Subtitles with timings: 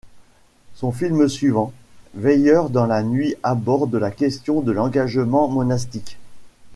[0.73, 1.71] Son film suivant,
[2.15, 6.17] Veilleurs dans la nuit aborde la question de l’engagement monastique.